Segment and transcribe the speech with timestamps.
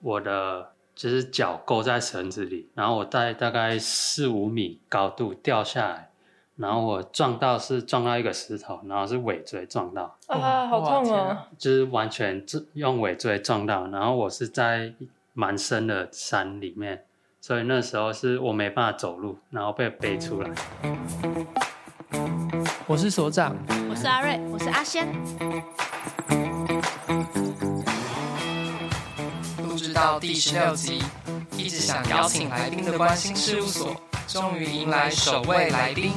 [0.00, 6.10] 我的就是脚勾在绳子里，然后我在大概四五米高度掉下来，
[6.56, 11.36] 然后我撞到是撞到一个石头，然后是尾椎撞到，啊，好痛哦！
[11.56, 14.92] 就是完全用尾椎撞到，然后我是在
[15.34, 17.04] 蛮深的山里面，
[17.40, 20.50] 所以那时候是我没办法走路，然后被背出来。
[22.86, 23.54] 我是所长，
[23.90, 25.06] 我是阿瑞，我是阿仙。
[29.97, 31.01] 到第十六集，
[31.57, 33.95] 一直想邀请来宾的观心事务所，
[34.27, 36.11] 终于迎来首位来宾。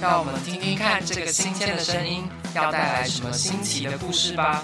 [0.00, 4.62] 让我们听听看这个新鲜的声音要带来什么新奇的故事吧。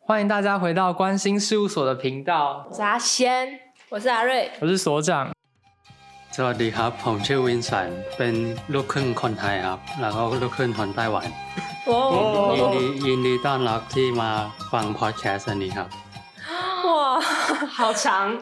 [0.00, 2.66] 欢迎大家回到观心事务所的频道。
[2.68, 5.30] 我是阿仙，我是阿瑞，我是所长。
[6.36, 8.34] สวัสดีครับผมชื่อวินสันเป็น
[8.72, 11.28] ลูกครึ่งคนไทยครับแล้วก็ลูกครึ่งคนไต้หวัน
[12.56, 14.30] ยินดียินดีต้อนรับที่มา
[14.72, 15.88] ฟังพอดแคสต์อันนี้ครับ
[16.87, 17.19] 哇
[17.67, 18.35] 好长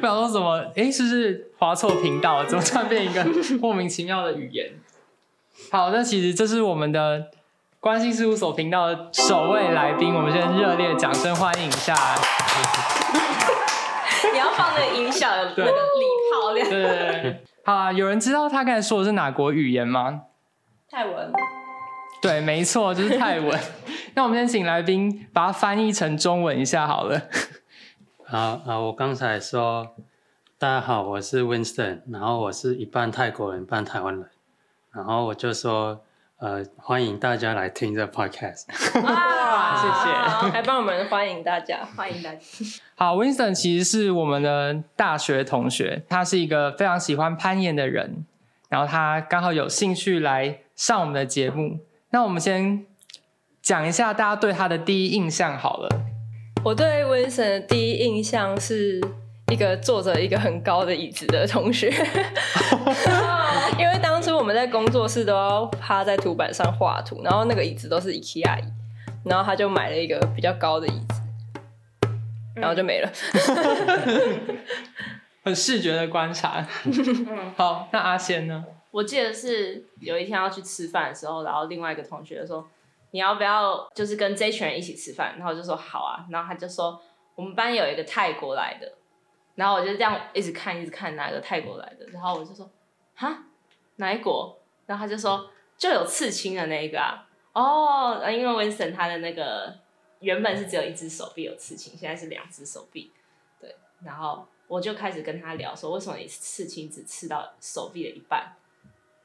[0.00, 3.24] 不想说什么哎是不是滑错频道怎么突然变一个
[3.60, 4.72] 莫名其妙的语言
[5.72, 7.26] 好那其实这是我们的
[7.78, 11.94] 关心事务所频道的首位来宾我们先热烈掌声欢迎一下
[14.32, 17.92] 你要放那音效有那个礼炮对对对，好啊！
[17.92, 20.22] 有人知道他刚才说的是哪国语言吗？
[20.90, 21.32] 泰文。
[22.20, 23.60] 对，没错，就是泰文。
[24.14, 27.20] 那我们先请来宾把它翻译成中文一下好了。
[28.26, 29.94] 好啊，我刚才说，
[30.58, 34.28] 大家好，我是 Winston，然后我是一半泰国人，一半台湾人，
[34.92, 36.02] 然后我就说。
[36.42, 38.64] 呃，欢迎大家来听这 podcast。
[39.02, 42.40] 哇， 谢谢，还帮我们欢迎大家，欢迎大家。
[42.94, 48.24] 好，Winston 其实是我们的大学同学，他是一个非常喜欢攀岩的人，
[48.70, 51.80] 然后他刚好有兴趣来上我们的节目。
[52.12, 52.84] 那我们先
[53.62, 55.88] 讲一下大家对他的第一印象好了。
[56.64, 59.00] 我对 Vincent 的第一印象是
[59.50, 61.88] 一个坐着一个很高的椅子的同学，
[63.78, 68.64] 因为当初我们在工作室都要趴在图板上画图，然后那个椅子都是 IKEA 椅，
[69.24, 72.08] 然后他就买了一个比较高的椅子，
[72.54, 73.10] 然后就没了。
[75.42, 76.66] 很视觉的观察。
[77.56, 78.64] 好，那阿仙呢？
[78.90, 82.68] 我记得是有一天要去吃饭的时候，然后另外一个同学说
[83.12, 87.00] ：“你要不要就是跟这群人一起吃饭？”然后我就说：“好啊。”然后他就说
[87.36, 88.92] ：“我们班有一个泰国来的。”
[89.56, 92.70] 然后我就这样一直看，一直看哪个泰国来的，然后我就说，
[93.14, 93.44] 哈，
[93.96, 94.58] 哪一国？
[94.86, 99.76] 然后他就说，就有刺青的那一个啊，哦，因为 Winston 他的那个
[100.20, 103.12] 原本是只有一只手臂有刺青，现在是两只手臂，
[103.60, 103.76] 对。
[104.02, 108.56] 然后我就开始跟他聊说，为什么你刺青只刺到手臂的一半？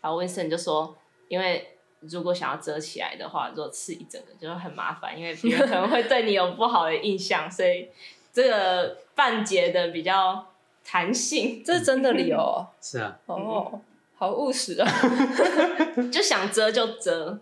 [0.05, 0.95] 然后 Winston 就说，
[1.27, 7.89] 因为如果想要遮起来的话，如果刺一整个就会很麻烦，因为别人可能会对你有不好的印象，所以。
[8.35, 10.45] 这个半截的比较
[10.83, 12.67] 弹性，这是真的理由哦。
[12.83, 13.17] 是啊。
[13.27, 13.79] 哦，
[14.17, 14.91] 好务实啊
[16.11, 17.39] 就想遮就遮。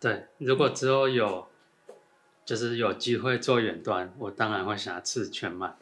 [0.00, 1.46] 对，如果之后有，
[2.44, 5.76] 就是有机会做远端，我当然会想要刺全满。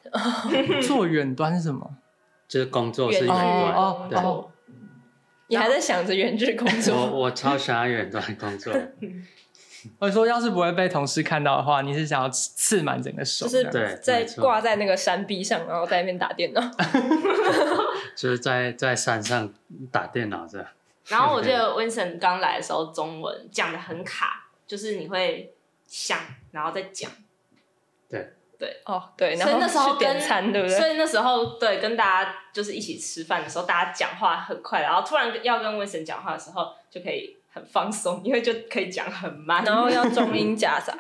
[0.83, 1.97] 做远端是什么？
[2.47, 3.75] 就是工作是远端。
[3.75, 4.51] 哦哦哦。
[5.51, 6.95] 你还在想着远距工作？
[6.95, 8.73] 我我超喜欢远端工作。
[9.99, 13.49] 我说，要是不会被同事看到的话，你是想要刺满整个手？
[13.49, 16.61] 就是在挂在那个山壁上，然后在那边打电脑。
[18.15, 19.53] 就是在在山上
[19.91, 20.67] 打电脑这样。
[21.09, 25.53] 然后我记得 Vincent 刚来的时候，中文讲的很卡，就是你会
[25.89, 26.17] 想，
[26.53, 27.11] 然后再讲。
[28.09, 30.79] 对对哦对，然后那时候点餐对不对？
[30.79, 37.37] 所以那时候对跟大家就是一起吃饭的时候，大家讲话很快，然后突然要跟 Winston 讲话的时候，就可以。
[37.53, 40.97] 很放松，因为就可以讲很慢，然后要中英 夹杂，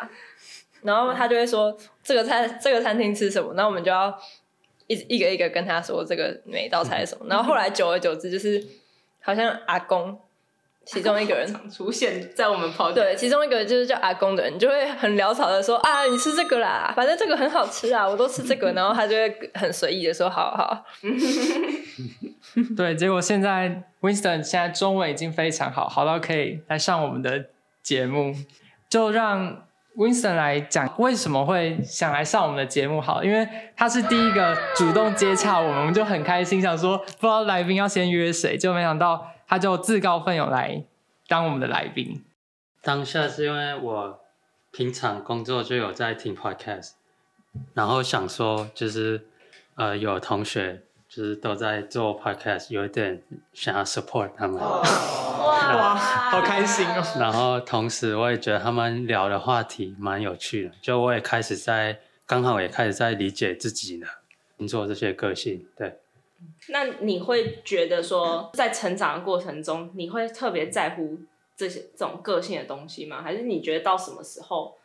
[0.82, 4.12] 然后他就会说这个餐这个餐厅吃什么，那我们就要
[4.88, 8.66] 一一个一个跟他说这个每一道菜是什么，然后后来久而久之就是
[9.20, 10.20] 好像阿公。
[10.86, 20.84] 其中一个人 出现在我们旁边，对，其中一个就是叫阿公的人，就会很潦草的说啊，你吃这个啦，反正这个很好吃啊，我都吃这个，然后他就会很随意的说，好好。
[22.76, 27.46] 对，结果现在 Winston 现在中文已经非常好，好到可以来上我们的
[27.82, 28.34] 节目，
[28.88, 29.64] 就让
[29.96, 39.26] Winston 来讲为什么会想来上我们的节目，好，因为他是第一个主动接洽我们，我们就很开心，想说不知道来宾要先约谁，就没想到。
[39.50, 40.84] 他就自告奋勇来
[41.26, 42.24] 当我们的来宾。
[42.80, 44.20] 当下是因为我
[44.70, 46.92] 平常工作就有在听 podcast，
[47.74, 49.26] 然后想说就是
[49.74, 54.56] 呃有同学就是都在做 podcast，有一点想要 support 他们。
[54.60, 54.82] 哇，
[55.76, 57.04] 哇，好开心哦！
[57.18, 64.06] 然后同时我也觉得他们聊的话题蛮有趣的，就我也开始在刚好也开始在理解自己呢，
[64.68, 65.66] 做这些个性。
[65.76, 65.98] 对，
[66.68, 71.18] 那你会觉得说，在成长的过程中，你会特别在乎
[71.56, 73.22] 这些这种个性的东西吗？
[73.22, 74.76] 还是你觉得到什么时候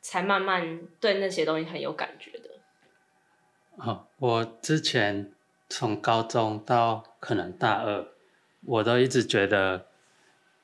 [0.00, 2.50] 才慢慢对那些东西很有感觉的？
[3.76, 5.32] 哦，我之前
[5.68, 8.06] 从高中到可能大二，
[8.66, 9.86] 我都一直觉得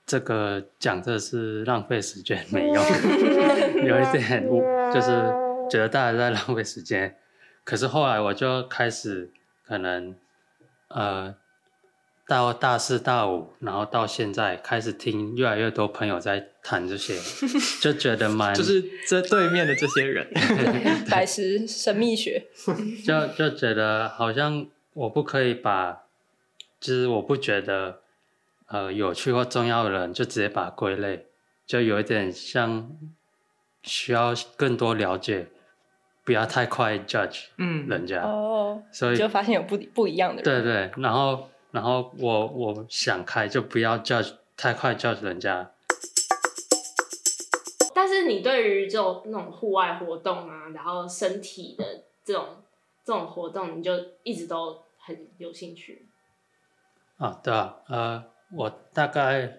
[0.05, 2.75] 这个讲这是浪费时间，没用，
[3.87, 4.47] 有一点，
[4.93, 5.11] 就是
[5.71, 7.17] 觉得大家在浪费时间。
[7.65, 9.31] 可是后来我就开始
[9.65, 10.15] 可能，
[10.96, 11.34] 呃。
[12.28, 17.16] 到大四、大五，然后到现在开始听越来越多朋友在谈这些，
[17.81, 20.28] 就觉得蛮就是这对面的这些人，
[21.08, 22.48] 百十神秘学，
[23.06, 26.02] 就就觉得好像我不可以把，
[26.81, 28.00] 就是我不觉得
[28.66, 31.26] 呃有趣或重要的人就直接把它归类，
[31.64, 32.90] 就有一点像
[33.84, 35.46] 需要更多了解，
[36.26, 41.49] 不要太快 judge 嗯人家哦，所以就发现有不不一样的人，对对，然后。
[41.73, 45.73] 然后我我想开，就不要 judge 太快 judge 人家。
[47.94, 51.84] 但是你对于这种那种户外活动啊，然后身体的
[52.25, 52.62] 这种
[53.05, 56.08] 这种活动，你就一直都很有兴趣。
[57.19, 59.58] 啊，对啊，呃，我大概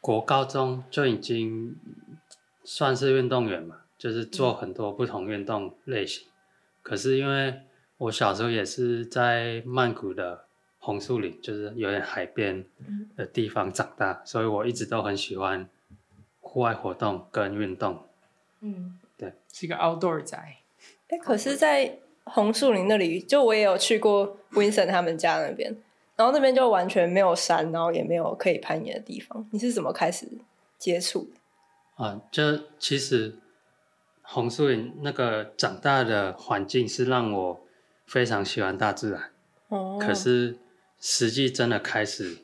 [0.00, 1.74] 国高中就已经
[2.62, 6.28] 算是运动员嘛，就是做很多不同运动类型。
[6.28, 6.30] 嗯、
[6.82, 7.62] 可是因为
[7.96, 10.44] 我小时候也是在曼谷的
[10.78, 12.66] 红树林，就是有点海边
[13.16, 15.66] 的地方长大，嗯、所以我一直都很喜欢
[16.42, 18.06] 户外活动跟运动。
[18.60, 20.36] 嗯，对，是一个 outdoor 仔。
[20.36, 25.74] 哎，可是，在红树林那里，就我也有去过 Winston 他们家那边，
[26.14, 29.48] 然后那边就完全没有山，然后也没有可以攀岩的地方。
[29.50, 30.28] 你是怎么开始
[30.76, 32.04] 接触的？
[32.04, 32.42] 啊，就
[32.78, 33.36] 其实
[34.24, 37.60] 红树林那个长大的环境是让我。
[38.06, 39.30] 非常喜欢大自然，
[39.68, 40.58] 哦，可是
[41.00, 42.36] 实际真的开始，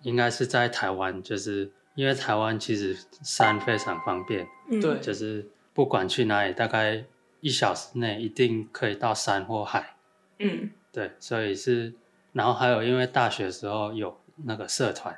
[0.00, 4.48] 应该是在台湾，就是因为台湾其实山非常方便，
[4.80, 7.04] 对，就是不管去哪里，大概
[7.40, 9.96] 一小时内一定可以到山或海，
[10.38, 11.92] 嗯，对，所以是，
[12.32, 15.14] 然后还有因为大学的时候有那个社团，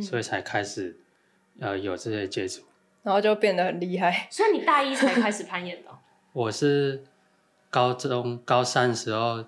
[0.00, 0.98] 所以才开始
[1.60, 2.62] 呃有这些接触，
[3.06, 5.90] 然后就变得很厉害，所以你大一才开始攀岩的？
[6.34, 7.04] 我是。
[7.68, 9.44] 高中高三时候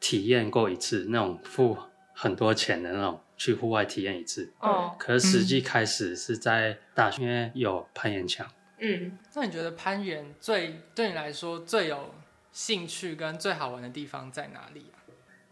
[0.00, 1.76] 体验过一次，那种付
[2.14, 4.52] 很多钱的那种去户外体验一次。
[4.58, 8.44] 哦，可是实际开始是在大学，因为有攀岩墙。
[8.78, 12.12] 嗯，那你觉得攀岩最对你来说最有
[12.50, 14.98] 兴趣跟最好玩的地方在哪里啊？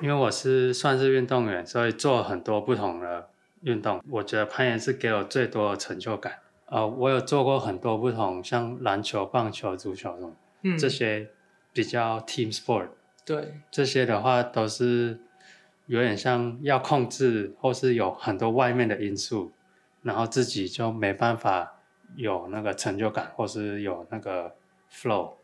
[0.01, 3.29] 因为我是算是运动员，所以做很多不同的
[3.61, 4.03] 运动。
[4.11, 6.33] 我觉得攀岩是给我最多的成就感。
[6.70, 11.31] 呃，我有做过很多不同，像篮球、棒球、足球这种，嗯，这些。
[11.70, 12.88] 比较 team sport，
[13.25, 15.20] 对，这些的话都是
[15.87, 19.53] 有点像要控制，或是有很多外面的因素，
[20.03, 21.79] 然后自己就没办法
[22.17, 24.56] 有那个成就感，或是有那个
[24.93, 25.35] flow，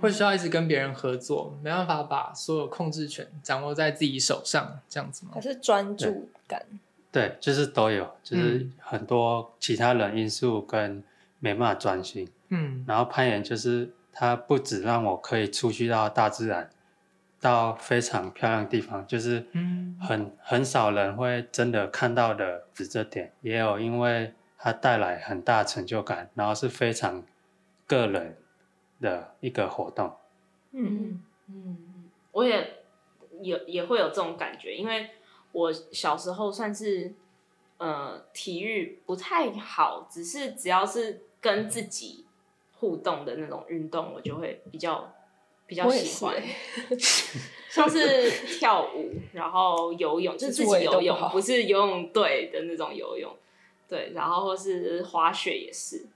[0.00, 5.32] 会需要一直跟别人合作，没办法把所有控制权掌握在自己手上，这样子吗？
[5.34, 6.64] 还是专注感？
[7.12, 11.02] 对，就是都有，就是很多其他人因素跟
[11.38, 13.92] 没办法专心，嗯，然后攀岩就是。
[14.12, 16.68] 它不止让我可以出去到大自然，
[17.40, 19.46] 到非常漂亮的地方，就是
[20.00, 27.24] 很很少人会真的看到的，指这点也有，因为它带来很大成就感，然后是非常
[27.86, 28.36] 个人
[29.00, 30.12] 的一个活动。
[30.72, 32.82] 嗯嗯，我也
[33.40, 35.08] 也也会有这种感觉，因为
[35.52, 37.12] 我小时候算是
[37.78, 42.24] 呃体育不太好，只是只要是跟自己。
[42.80, 45.12] 互动的那种运动，我就会比较
[45.66, 46.42] 比较喜欢，
[47.68, 53.36] 像是跳舞，然后游泳，就是自己游泳，不，不是游泳队的那种游泳，
[53.86, 56.06] 对，然后或是滑雪也是，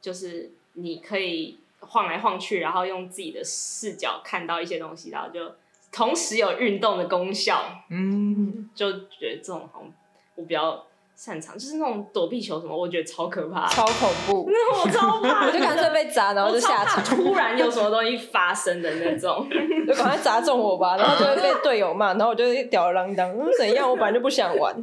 [0.00, 5.54] 就是你可以晃来晃去，然后用自己的视角看到一些东西，然后就
[5.94, 9.92] 同时有运动的功效，嗯，就觉得这种好像
[10.34, 10.84] 我比较。
[11.16, 14.46] 擅长就是那种躲避球什么，我觉得超可怕，超恐怖。
[14.50, 17.04] 那我超怕， 我就干脆被砸，然后就下场。
[17.04, 19.46] 突然有什么东西发生的那种，
[19.86, 23.32] 就赶快砸中我吧，然后就会被队友骂，然后我就吊儿郎当。
[23.56, 23.88] 怎样？
[23.88, 24.74] 我本来就不想玩。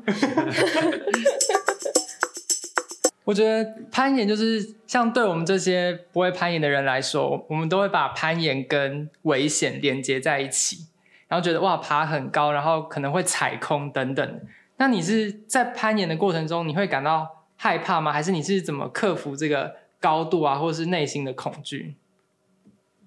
[3.25, 10.85] 我觉得攀岩就是像对我们这些不会攀岩的人来说，我们都会把攀岩跟危险连接在一起，
[11.31, 14.41] 然后觉得哇，爬很高，然后可能会踩空等等。
[14.75, 18.11] 那你是在攀岩的过程中，你会感到害怕吗？
[18.11, 21.95] 还是你是怎么克服这个高度啊，或者是内心的恐惧？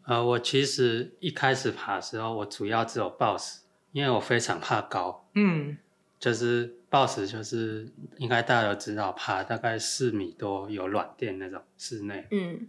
[0.07, 3.61] 呃，我其实一开始爬的时候，我主要只有抱石，
[3.93, 5.27] 因为我非常怕高。
[5.35, 5.77] 嗯，
[6.19, 12.27] 就是抱石，就是应该大家都知道，爬大概四米多有软垫那种室内。
[12.31, 12.69] 嗯。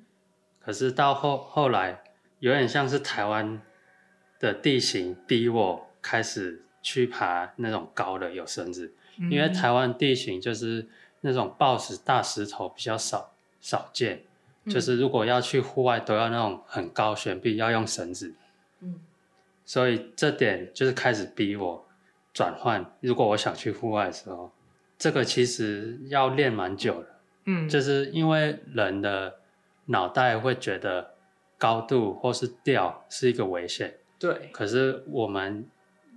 [0.59, 2.03] 可是到后后来，
[2.39, 3.61] 有点像是台湾
[4.39, 10.87] 的地形逼我开始去爬那种高的有绳子，嗯、因为台湾地形就是
[11.21, 14.23] 那种抱石大石头比较少少见，
[14.63, 18.33] 嗯、就是如果要去户外都要那种很高悬臂，要用绳子。
[18.81, 18.99] 嗯，
[19.65, 21.87] 所以这点就是开始逼我
[22.33, 22.85] 转换。
[23.01, 24.51] 如果我想去户外的时候，
[24.97, 27.07] 这个其实要练蛮久的。
[27.45, 29.35] 嗯，就是因为人的。
[29.87, 31.13] 脑袋会觉得
[31.59, 34.49] 高度或是掉是一个危险，对。
[34.51, 35.65] 可是我们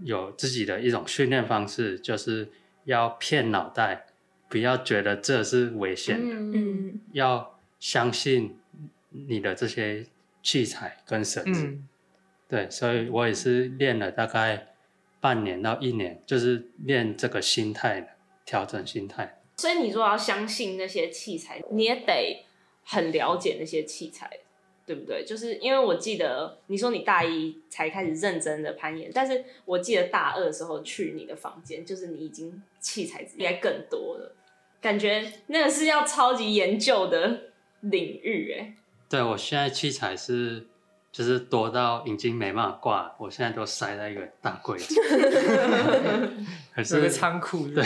[0.03, 2.49] 有自己的一种训练方式，就是
[2.85, 4.07] 要骗脑袋，
[4.49, 8.59] 不要觉得这是危险的，嗯，要相信
[9.11, 10.07] 你的这些
[10.43, 11.67] 器材跟绳子。
[11.67, 11.89] 嗯、
[12.49, 14.75] 对，所以我也是练了大概
[15.21, 18.09] 半年到一年，就是练这个心态的，
[18.45, 19.41] 调整心态。
[19.57, 22.45] 所以你说要相信那些器材，你也得。
[22.91, 24.31] 很了解那些器材，
[24.89, 25.23] 对不对？
[25.25, 34.35] 就是因为我记得你说你大一才开始认真的攀岩，但是我记得大二的时候去你的房间，就是你已经器材应该更多了，
[34.81, 38.75] 感觉那个是要超级研究的领域哎。
[39.11, 40.67] 对，我现在器材是。
[41.11, 44.95] 就是多到已经没办法挂，我现在都塞在一个大柜子，
[46.71, 47.67] 还是个仓库。
[47.69, 47.83] 对，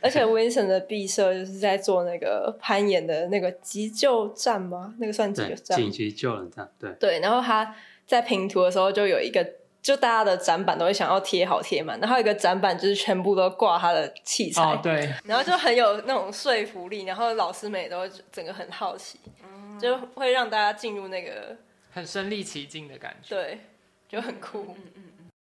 [0.00, 4.94] 而且 Winston 的毕设就是在做那个攀岩的那个急救站吗？
[4.98, 5.78] 那个算急救站？
[5.78, 6.68] 紧急救援站。
[6.80, 7.74] 对对，然后他
[8.06, 9.46] 在平图的时候就有一个，
[9.82, 21.54] 就大家的展板都会想要贴好贴满，然后有一个展板就是全部都挂他的器材，哦，对，然后就很有那种说服力，然后老师们也都整个很好奇，嗯，就会让大家进入那个。
[21.92, 23.60] 很身临其境的感觉，对，
[24.08, 24.74] 就很酷。
[24.76, 25.02] 嗯嗯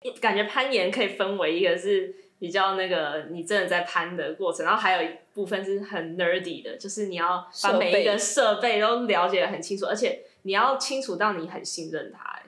[0.05, 12.43] 嗯，感觉攀岩可以分为一个是比较那个你真的在攀的过程，然后还有一部分是很 nerdy 的，就是你要把每一个设备都了解的很清楚，而且你要清楚到你很信任它，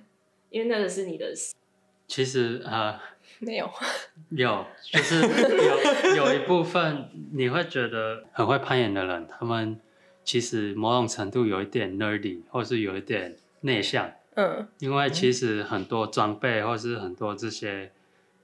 [0.51, 1.33] 因为那个是你的。
[2.07, 2.99] 其实呃，
[3.39, 3.71] 没有，
[4.31, 9.81] 有，就是有 有一部分你会觉得很会攀岩的人，他们
[10.25, 13.35] 其实某种程度有一点 nerdy，或是有一点。
[13.61, 17.93] 内向，嗯，因为其实很多装备或是很多这些，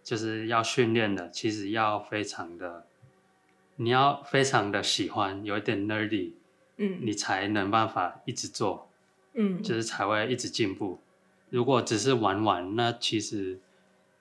[0.02, 2.86] 就是要训练的，其实要非常的，
[3.76, 6.32] 你要非常的喜欢，有一点 nerdy，
[6.76, 8.90] 嗯，你才能办法一直做，
[9.34, 11.00] 嗯，就是才会一直进步。
[11.50, 13.60] 如果只是玩玩，那其实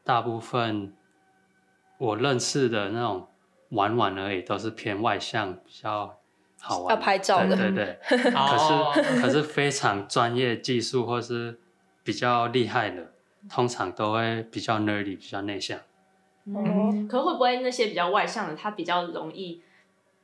[0.03, 0.93] 大部分
[1.97, 3.27] 我认识的那种
[3.69, 6.19] 玩玩而已，都是偏外向，比较。
[6.65, 8.00] 好玩，要拍照的，对对对。
[8.32, 11.60] 可是可是非常专业技术或是
[12.05, 13.12] 比较厉害的，
[13.50, 15.77] 通常都会比较 nerdy，比较内向。
[16.46, 19.62] 嗯，可会不会那些比较外向的，他比较容易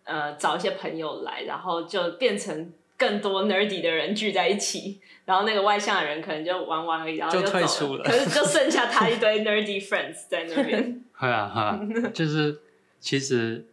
[0.06, 8.04] 呃找一些朋友来，然后就变成更多 nerdy 的人聚在一起， 然后那个外向的人可能就玩玩而已，然后就，就退出了。
[8.06, 11.04] 可是就剩下他一堆 nerdy friends 在那边。
[11.14, 11.80] 会啊会啊，
[12.14, 12.60] 就是
[13.02, 13.66] 其实。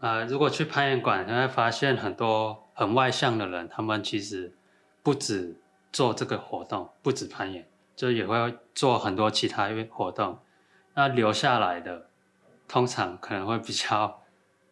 [0.00, 4.54] 呃，如果去攀岩馆，你会发现很多很外向的人，他们其实
[5.02, 5.60] 不止
[5.92, 10.38] 做这个活动，不止攀岩，就也会做很多其他活动。
[10.94, 12.08] 那留下来的，
[12.68, 14.22] 通常可能会比较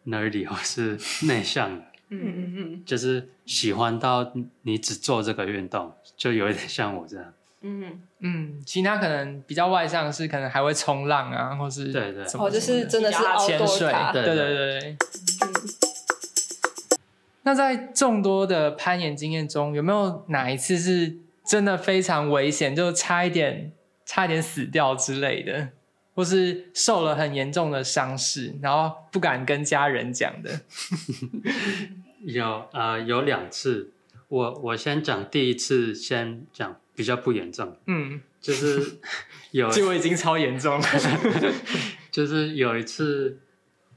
[0.05, 7.33] nerdy 或是内向的，嗯嗯嗯，就是喜欢到你只做这个运动，就有一点像我这样。
[7.61, 14.97] 嗯嗯，其他可能比较外向的是可能还会冲浪啊，或是对对，哦，就是真的是潜水，对对对对。
[17.43, 23.71] 那在众多的攀岩经验中，有没有哪一次是真的非常危险，就差一点
[24.05, 25.69] 差一点死掉之类的，
[26.13, 30.61] 或是受了很严重的伤势，然后不敢跟家人讲的？
[32.25, 33.93] 有呃，有两次，
[34.27, 36.75] 我我先讲第一次，先讲。
[36.97, 38.97] 比较不严重，嗯，就是
[39.51, 40.87] 有，结果已经超严重了，
[42.09, 43.39] 就是有一次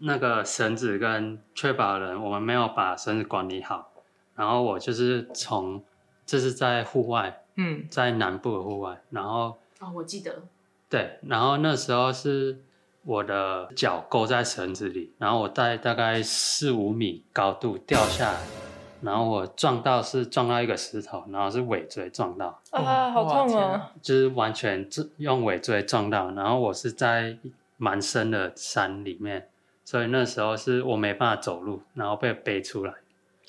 [0.01, 3.91] 那个绳子跟确保人，我们没有把绳子管理好，
[4.37, 5.83] 然后我就是从
[6.27, 10.43] 这是在户外，嗯，在南部的户外，然后哦，我记得，
[10.91, 12.63] 对，然后那时候是
[13.05, 18.70] 我的脚勾在绳子里，然后我在大概四五米高度掉下来。
[19.03, 23.93] 然后我撞到是撞到一个石头，然后是尾椎撞到啊，好痛啊！
[24.03, 24.89] 就是完全
[25.19, 27.37] 用尾椎撞到，然后我是在
[27.77, 29.49] 蛮深的山里面，
[29.85, 32.95] 所以那时候是我没办法走路，然后被背出来，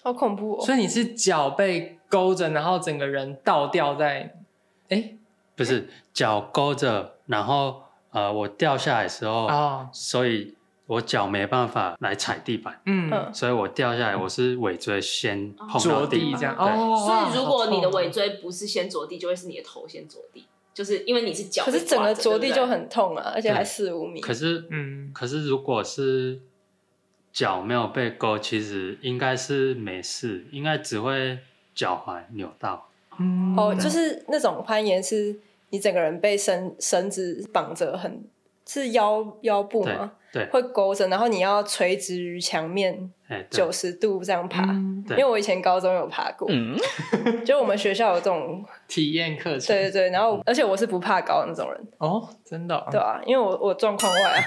[0.04, 0.66] 好恐怖哦！
[0.66, 4.36] 所以你是脚被勾着，然后整个人倒吊在
[4.90, 5.16] 哎，
[5.56, 10.56] 不是脚勾着，然后呃，我掉下来的时候，哦，所以
[10.88, 26.42] 我脚没办法来踩地板，嗯，所以我掉下来，我是尾椎先碰到地，这样，哦，所以如果你的尾椎不是先着地，就会是你的头先着地，就是因为你是脚，可是整个着地就很痛啊，而且还四五米，可是，嗯，可是如果是。
[27.34, 31.40] 脚没有被勾，其实应该是没事，应该只会
[31.74, 32.90] 脚踝扭到。
[33.18, 38.22] 嗯，哦，就是那种攀岩，是你整个人被绳绳子绑着，很
[38.68, 40.12] 是腰腰部吗？
[40.32, 43.12] 对，会勾着，然后你要垂直于墙面，
[43.50, 44.64] 九十度这样爬。
[45.10, 46.78] 因为我以前高中有爬过，嗯，
[47.44, 49.76] 就我们学校有这种 体验课程。
[49.76, 51.88] 对对对，然后而且我是不怕高的那种人。
[51.98, 52.88] 哦，真的？
[52.90, 54.42] 对啊，因为我我状况外啊。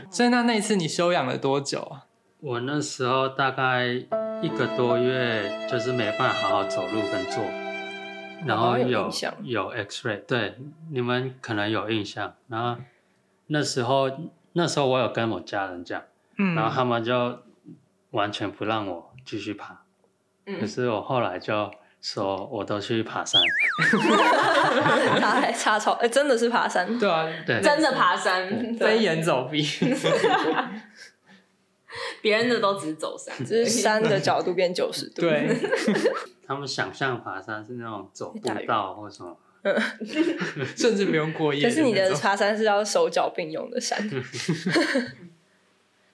[0.12, 2.04] 所以那那一次你休养了多久啊？
[2.40, 7.42] 我那时候大概一个多月，就是没办法好好走路跟坐，
[8.46, 9.10] 然后有
[9.42, 10.56] 有 X-ray，对，
[10.92, 12.78] 你们可能有印象，然后。
[13.48, 14.10] 那时候，
[14.52, 16.02] 那时候我有跟我家人讲，
[16.38, 17.40] 嗯，然后他们就
[18.10, 19.82] 完全不让我继续爬，
[20.46, 23.40] 嗯，可是我后来就说，我都去爬山，
[25.20, 29.62] 差还差超，哎，真的是爬山，对啊，对，真的爬山， 飞檐走壁，
[32.22, 35.56] 别人的都只是走山，只是山的角度变九十度，对，
[36.46, 39.36] 他们想象爬山是那种走步道或什么。
[40.76, 41.62] 甚至不用过夜。
[41.62, 43.98] 可是你的爬山是要手脚并用的山。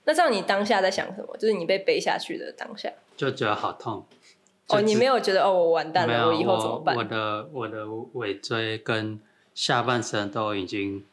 [0.07, 1.35] 那这样你当下在想什么？
[1.39, 4.07] 就是你被背下去的当下，就觉得好痛。
[4.69, 6.95] 哦，你没有觉得哦，我完蛋了，我以后怎么办？
[6.95, 9.19] 我的我的尾椎跟
[9.55, 11.05] 下半身都已经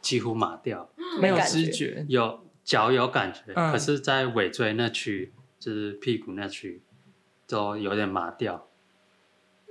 [0.00, 0.88] 几乎麻掉，
[1.20, 6.80] 没有知觉，有脚有感觉，可是在尾椎那区，就是屁股那区，
[7.48, 8.67] 都有点麻掉。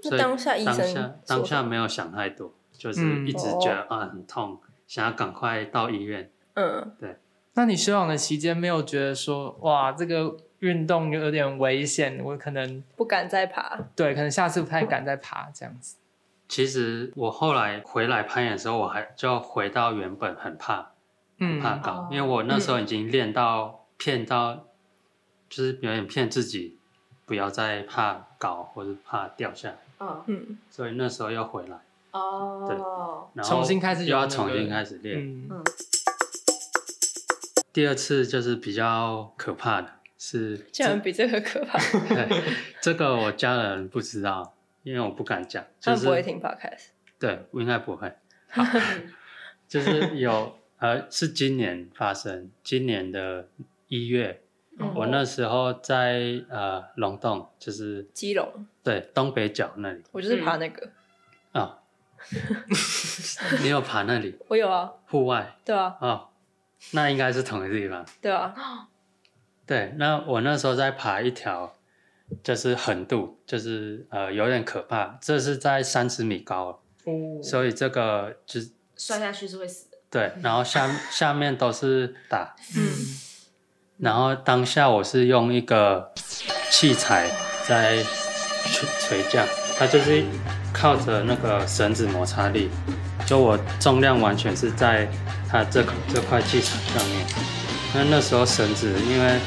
[0.01, 6.31] 所以当下医生当下当下没有想太多，就是一直觉得、嗯、啊很痛，想要赶快到医院。
[6.53, 7.18] 嗯，对。
[7.53, 13.79] 那你休养的期间没有觉得说哇这个运动有点危险，我可能不敢再爬。
[13.96, 15.98] 对，可能下次不太敢再爬这样子。
[16.48, 20.92] 其实我后来回来攀岩的时候，我还就回到原本很怕，
[21.40, 24.64] 很怕高，嗯、因为我那时候已经练到骗到，嗯、
[25.50, 26.77] 就是有点骗自己，
[27.25, 29.77] 不要再怕高或者怕掉下来。
[30.00, 31.79] 嗯，所以那时候要回来
[32.12, 32.75] 哦，对，
[33.33, 35.20] 然后重新开始又要重新开始练。
[35.20, 35.64] 嗯，
[37.74, 41.77] 第二次就是比较可怕的是，竟然比这个可怕。
[42.10, 42.44] 对，
[42.81, 45.66] 这个我家人不知道，因为我不敢讲。
[45.81, 46.88] 他们不会听 podcast。
[47.20, 48.12] 对，我应该不会。
[49.68, 53.48] 就是有呃，是今年发生，今年的
[53.88, 54.42] 一月。
[54.94, 60.03] 我那时候在呃龙洞，就是基隆，对，东北角那里。
[60.11, 60.87] 我就是爬那个。
[61.51, 61.77] 啊、哦，
[63.63, 64.37] 你有爬那里？
[64.48, 64.92] 我有啊。
[65.07, 65.55] 户外。
[65.66, 65.98] 对啊。
[66.00, 66.29] 哦，
[66.92, 68.05] 那应该是同一个地方。
[68.22, 68.53] 对啊。
[69.66, 71.74] 对，那我那时候在爬一条，
[72.44, 79.98] 就是横渡，就是呃有点可怕，这是在三十米高，哦，所以这个就是摔下去是会死的。
[80.09, 82.55] 对，然后下下面都是打。
[82.77, 83.26] 嗯。
[84.00, 86.12] 然后当下我是用一个
[86.70, 87.27] 器材
[87.68, 87.98] 在
[88.66, 89.44] 垂垂降，
[89.77, 90.24] 它就是
[90.72, 92.70] 靠着那个绳子摩擦力，
[93.25, 95.10] 就我重量完全是在
[95.50, 95.83] 它这
[96.14, 97.25] 这块器材上面。
[97.96, 99.40] 那那时候绳子因为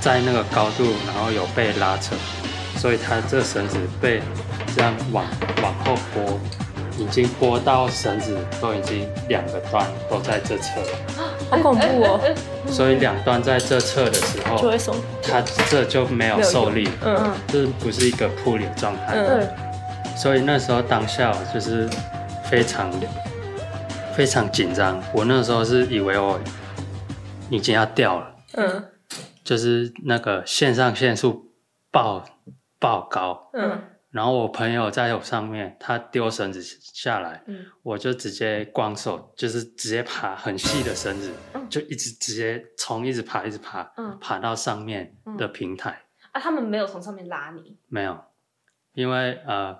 [0.00, 2.16] 在那个高度，然后有被拉扯，
[2.78, 4.22] 所以它这绳子被
[4.74, 5.26] 这样往
[5.62, 6.40] 往后拨，
[6.98, 10.88] 已经拨到绳子都已经两个端都在这侧了。
[11.50, 12.20] 好恐怖哦！
[12.66, 19.46] 所以两端在这侧的时候，就会松，它这就没有受力，嗯嗯，这不是一个扑脸状态，嗯，
[20.16, 21.86] 所以那时候当下我就是
[22.44, 22.90] 非常
[24.14, 26.40] 非常紧张，我那时候是以为我
[27.50, 28.84] 已经要掉了，嗯，
[29.44, 31.50] 就是那个肾上腺素
[31.90, 32.24] 爆
[32.78, 33.78] 爆高，嗯。
[34.12, 46.04] 然后我朋友在我上面，他丢绳子下来，嗯、我就直接光手，就是直接爬很细的绳子，嗯、就一直直接从一直爬一直爬，嗯、爬到上面的平台。
[46.32, 47.78] 啊，他们没有从上面拉你？
[47.88, 48.22] 没有，
[48.92, 49.78] 因为呃，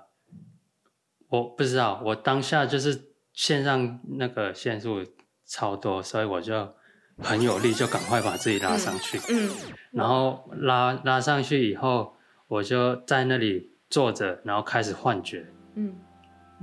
[1.27, 5.05] 我不知道，我当下就是线上那个线数
[5.45, 6.73] 超多，所以我就
[7.19, 9.19] 很有力，就赶快把自己拉上去。
[9.91, 12.15] 然后拉拉上去以后，
[12.47, 13.71] 我就在那里。
[13.93, 15.45] 坐着，然后开始幻觉。
[15.75, 15.93] 嗯，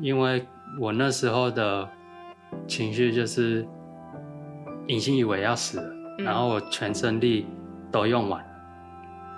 [0.00, 0.44] 因为
[0.80, 1.88] 我那时候的
[2.66, 3.64] 情绪就是，
[4.88, 7.46] 隐形以为要死了，嗯、然后我全身力
[7.88, 8.50] 都用完了，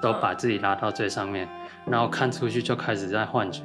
[0.00, 1.46] 都把自己拉到最上面，
[1.84, 3.62] 然后看出去就开始在幻觉，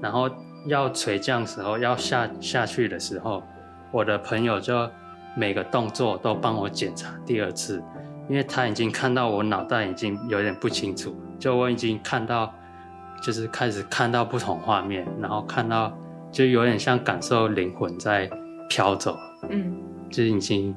[0.00, 0.30] 然后
[0.68, 3.42] 要垂降的时候，要下下去的时候，
[3.90, 4.88] 我的朋友就
[5.36, 7.82] 每个动作都帮我检查第二次，
[8.28, 12.54] 因为他已经看到我脑袋已经有点不清楚，就我已经看到，
[13.22, 15.92] 就是开始看到不同画面，然后看到
[16.30, 18.30] 就有点像感受灵魂在
[18.68, 19.16] 飘走，
[19.48, 19.76] 嗯，
[20.10, 20.74] 就已经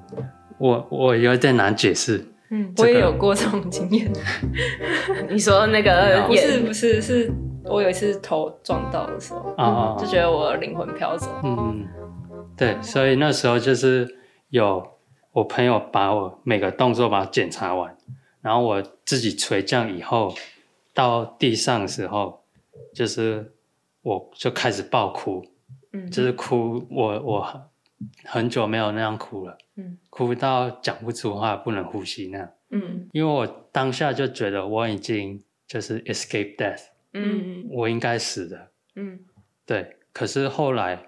[0.58, 2.25] 我我有点难解释。
[2.52, 4.12] 嗯，我也有过这种经验。
[5.30, 7.32] 你说那个不是不是，是
[7.63, 11.28] 我有一次头撞到的时候，啊、嗯，就觉得我的灵魂飘走。
[11.43, 11.86] 嗯，
[12.58, 14.08] 对，所以那时候就是
[14.49, 14.84] 有
[15.32, 17.95] 我朋友把我每个动作把它检查完，
[18.41, 20.34] 然后我自己垂降以后
[20.99, 22.43] 到地上的时候，
[22.93, 23.53] 就是
[24.01, 25.45] 我就开始爆哭，
[25.93, 27.69] 嗯，就是哭，我我
[28.25, 29.57] 很久没有那样哭了。
[29.77, 32.51] 嗯，哭到讲不出话，不能呼吸那样。
[32.71, 36.81] 嗯，因为我当下就觉得我已经就是 escape death。
[37.13, 38.71] 嗯，我应该死的。
[38.95, 39.21] 嗯，
[39.65, 39.95] 对。
[40.12, 41.07] 可是后来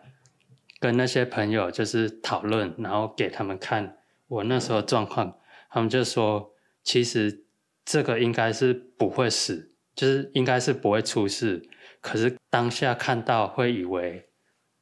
[0.79, 3.97] 跟那些朋友就是讨论，然后给他们看
[4.29, 5.37] 我那时候状况，
[5.69, 7.43] 他们就说，其实
[7.83, 11.67] 这个应该是不会死，就是应该是不会出事。
[11.99, 14.29] 可是当下看到会以为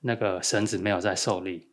[0.01, 1.67] 那个绳子没有在受力。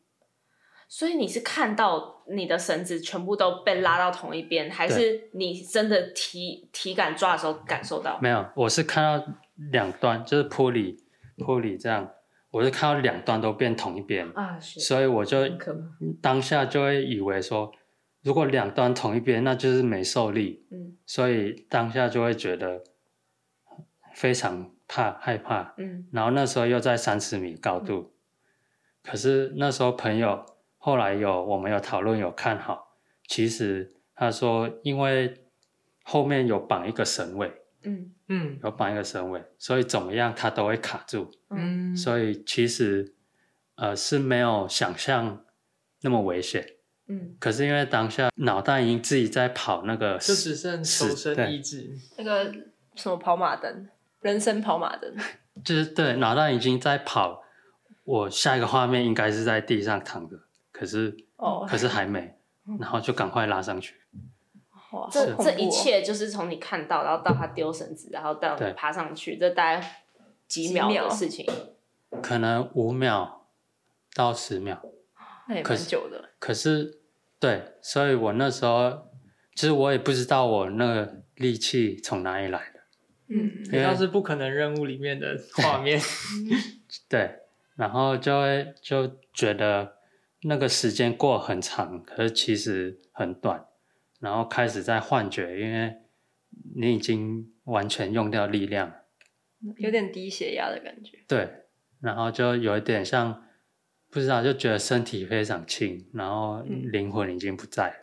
[0.88, 8.20] 所以你是看到你的绳子全部都被拉到同一边，还是你真的体体感抓的时候感受到？
[8.22, 9.26] 没有，我是看到
[9.72, 10.96] 两端，就是 pulley
[11.38, 12.08] pulley 这样，
[12.52, 15.38] 我是看到两端都变同一边啊，所以我就
[16.22, 17.72] 当下就会以为说，
[18.22, 22.84] 如果两端同一边，那就是没受力，嗯，所以当下就会觉得
[24.16, 30.44] 非常怕害怕，嗯，然后那时候又在三十米高度，嗯，可是那时候朋友。
[30.78, 35.34] 后来有我们有讨论有看好，其实他说因为
[36.04, 37.52] 后面有绑一个绳尾，
[37.82, 38.12] 嗯。
[38.28, 43.14] 嗯，有绑一个绳尾，所以怎么样它都会卡住，嗯，所以其实
[43.76, 45.44] 呃是没有想象
[46.02, 46.64] 那么危险，
[47.06, 52.52] 嗯，可是因为当下脑袋已经自己在跑那个，就只剩求生意志，那个
[52.96, 53.88] 什么跑马灯，
[54.26, 55.14] 人生跑马灯，
[55.64, 57.44] 就是对，脑袋已经在跑，
[58.02, 60.36] 我下一个画面应该是在地上躺着。
[60.72, 62.36] 可是，哦，可是还没，
[62.80, 63.94] 然后就赶快拉上去。
[64.90, 70.04] 哇，这这一切就是从你看到，然后到他丢绳子，然后到爬上去，这大概
[70.48, 71.46] 几秒的事情？
[72.20, 73.46] 可能五秒
[74.14, 74.82] 到十秒，
[75.48, 76.30] 那也蛮久的。
[76.38, 76.98] 可是，
[77.38, 79.08] 对，所以我那时候
[79.54, 82.75] 其实我也不知道我那个力气从哪里来的。
[83.28, 86.00] 嗯，因为是不可能任务里面的画面。
[87.08, 87.30] 对，
[87.76, 89.94] 然后就会就觉得。
[90.42, 93.66] 那个时间过很长，可是其实很短，
[94.20, 95.96] 然后开始在幻觉，因为
[96.76, 98.92] 你已经完全用掉力量，
[99.78, 101.18] 有点低血压的感觉。
[101.26, 101.48] 对，
[102.00, 103.44] 然后就有一点像，
[104.10, 107.96] 不知道就觉得身体非常轻，然后灵魂已经不在了。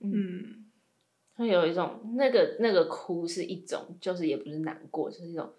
[0.00, 0.63] 嗯，
[1.36, 5.52] 会有一种那个那个哭是一种，就是也不是难过，就是一种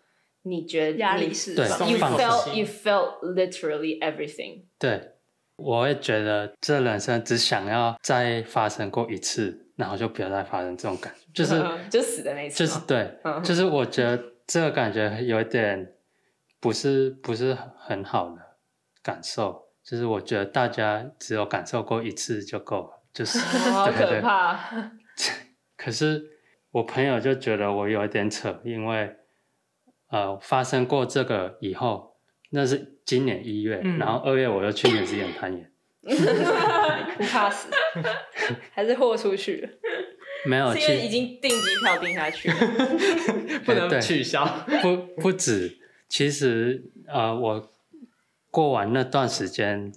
[0.44, 4.64] 你觉得压力是对，you felt you felt literally everything。
[4.80, 5.12] 对。
[5.58, 15.94] 我会觉得这人生只想要再发生过一次，然后就不要再发生这种感觉，就是就死的那一次，就是对，就是我觉得这个感觉有点
[16.60, 18.42] 不是不是很好的
[19.02, 24.92] 感受，就是我觉得大家只有感受过一次就够了，就是好可怕。
[25.86, 26.24] 可是
[26.72, 29.16] 我朋友就觉得我有一点扯，因为
[30.10, 32.16] 呃发生过这个以后。
[32.52, 35.72] 那是今年一月，嗯、然后二月我又去纽西兰攀岩，
[37.18, 37.70] 不怕死，
[38.72, 39.68] 还是豁出去？
[40.46, 42.56] 没有，因为已经订机票订下去了，
[43.66, 44.46] 不能取消。
[44.82, 47.74] 不不止，其实呃，我
[48.52, 49.92] 过完那段时间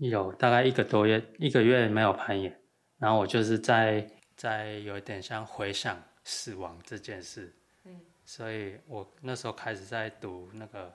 [0.00, 2.60] 有大概一个多月，一个月没有攀岩，
[2.98, 7.52] 然后我就是在在有一点像回想死亡这件事，
[7.84, 10.92] 嗯，所以我那时候开始在读那个。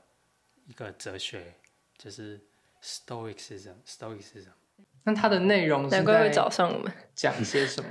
[0.67, 1.55] 一个哲学
[1.97, 2.39] 就是
[2.83, 4.51] Stoicism，Stoicism。
[5.03, 7.89] 那它的内容难怪会找上我们讲些什么？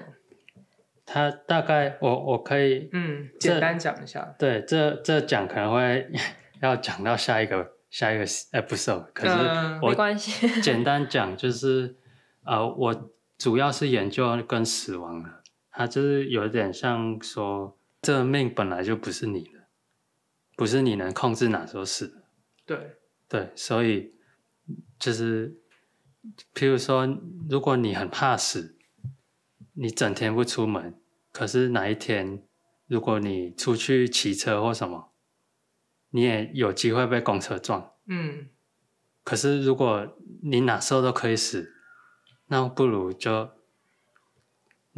[1.05, 4.33] 他大概我我可以嗯简单讲一下。
[4.39, 6.09] 对，这这讲可能会
[6.61, 9.35] 要讲到下一个下一个 episode，可是
[9.83, 10.61] 我没关系。
[10.61, 11.97] 简单讲就是
[12.45, 15.38] 呃，我主要是研究跟死亡的，
[15.79, 19.69] 它就是有点像说，这个命本来就不是你的，
[20.57, 22.25] 不是你能控制哪时候死。
[22.67, 22.97] 对
[23.29, 24.13] 对，所以
[24.99, 25.57] 就是，
[26.53, 27.07] 譬如说，
[27.49, 28.77] 如果你很怕死，
[29.75, 32.43] 你整天不出门，可是哪一天，
[32.89, 35.13] 如果你出去骑车或什么，
[36.11, 38.49] 你也有机会被公车撞，嗯。
[39.23, 41.73] 可是如果你哪时候都可以死，
[42.49, 43.51] 那不如就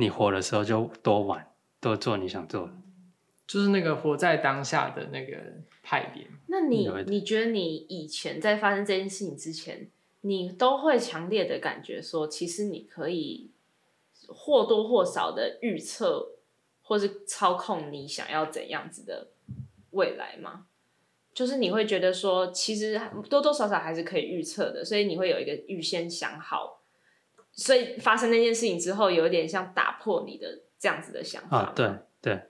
[0.00, 1.46] 你活的时候就多玩，
[1.80, 2.72] 多做你想做的。
[3.46, 5.36] 就是那个活在当下的那个
[5.82, 6.26] 派别。
[6.46, 13.50] 那你你觉得你以前在发生这件事情之前，你都会强烈的感觉说，其实你可以
[14.28, 16.36] 或多或少的预测，
[16.82, 19.28] 或是操控你想要怎样子的
[19.90, 20.66] 未来吗？
[21.34, 26.79] 就是你会觉得说，其实多多少少还是可以预测的，所以你会有一个预先想好，
[27.52, 31.58] 所以发生那件事情之后，有一点像打破你的这样子的想法。
[31.58, 32.42] 啊，对对。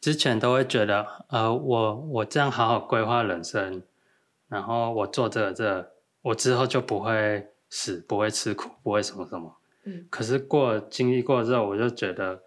[0.00, 3.80] 之前都会觉得，呃，我我这样好好规划人生，
[4.48, 9.56] 然后我做这个这个，我之后就不会死，不会吃苦，不会什么什么。
[9.84, 10.04] 嗯。
[10.10, 12.42] 可是过经历过之后，我就觉得，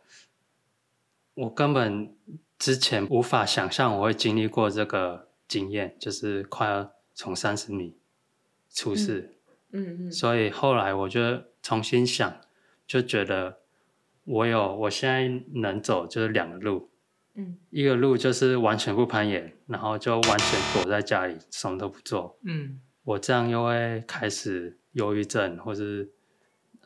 [1.34, 2.14] 我根本
[2.60, 7.96] 之前无法想象我会经历过这个经验，就是快要从三十米
[8.70, 9.32] 出事。
[9.72, 10.12] 嗯嗯，嗯。
[10.12, 11.22] 所以后来我就
[11.66, 12.42] 重新想，
[12.86, 13.62] 就觉得
[14.24, 16.92] 我有我现在能走就是两个路。
[17.34, 22.40] 嗯，一个路就是完全不攀岩，然后就完全躲在家里，什么都不做。
[22.46, 26.14] 嗯，我这样又会开始忧郁症，或是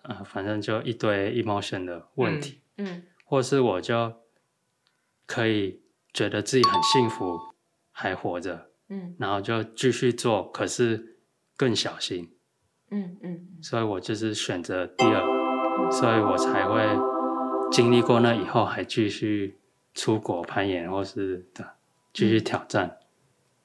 [0.04, 2.62] 呃，反正就一堆 emotion 的问题。
[2.78, 4.14] 嗯，嗯，或是我就
[5.26, 5.82] 可以
[6.14, 7.38] 觉得自己很幸福，
[7.92, 8.70] 还活着。
[8.88, 11.18] 嗯，然后就继续做，可是
[11.58, 12.34] 更小心。
[12.92, 16.82] 嗯嗯，所以我就是选择第二，所以我才会
[17.72, 19.56] 经历过那以后还继续。
[19.96, 21.74] 出国攀岩，或是的
[22.14, 22.88] 继续挑战。
[22.88, 22.98] 嗯。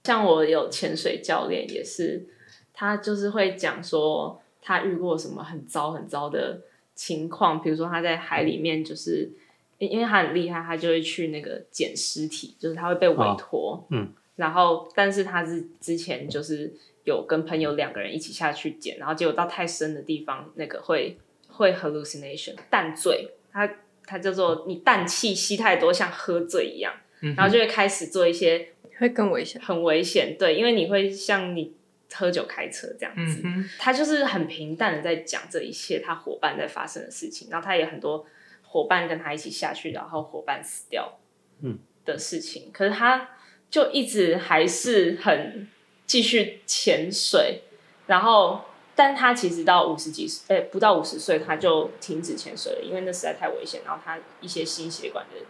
[0.05, 2.27] 像我有潜水教练，也是
[2.73, 6.63] 他就是会讲说他遇过什么很糟很糟的
[6.95, 9.31] 情况，比如说他在海里面，就是
[9.79, 13.75] 因为他很厉害，他就会去那个捡尸体，就是他会被委托。
[13.75, 21.17] 哦，嗯，然后但是他是之前就是有跟朋友两个人一起下去捡，然后结果到太深的地方，那个会
[21.49, 23.71] 会 hallucination 淡醉，他。
[24.07, 30.37] 它叫做你氮气吸太多，像喝醉一样，嗯、然后就会开始做一些会更危险，很危险。
[30.39, 31.73] 对，因为你会像你
[32.13, 33.41] 喝酒开车这样子。
[33.43, 38.27] 嗯、他就是很平淡的在讲这一切他伙伴在发生的事情，然后他也很多
[38.63, 41.19] 伙伴跟他一起下去，然后伙伴死掉，
[41.63, 42.65] 嗯的事情。
[42.67, 43.31] 嗯、可是他
[43.71, 45.67] 就一直还是很
[46.07, 47.63] 继续潜水，
[48.07, 48.61] 然后。
[48.97, 53.81] 但他其实到五十几岁，哎、不到五十岁他就停止潜水了，因为那实在太危险。
[53.85, 55.45] 然后他一些心血管的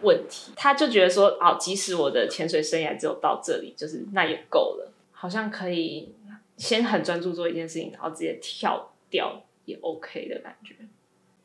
[0.00, 6.14] 问题，他就觉得说，哦，即使我的潜水生涯只有到这里，就是那也够了，好像可以
[6.56, 10.76] 先很专注做一件事情，然后直接跳掉也 OK 的感觉。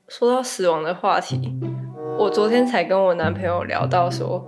[0.07, 1.51] 说到死亡的话题，
[2.19, 4.45] 我昨天才跟我男朋友聊到说，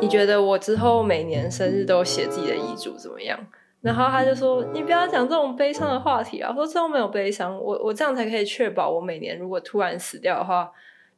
[0.00, 3.38] 你觉得我之后每年生日都写自己的遗嘱怎么样？
[3.80, 10.70] 然后他就说：“你不要讲这种悲伤的话题啊！”我说：“这种没有悲伤，我我这样才可以确保我每年如果突然死掉的话，